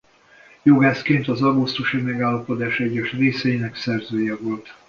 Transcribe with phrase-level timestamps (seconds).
[0.63, 4.73] Jogászként az augusztusi megállapodás egyes részeinek szerzője volt.